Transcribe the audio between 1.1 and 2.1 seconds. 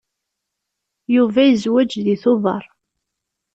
Yuba yezweǧ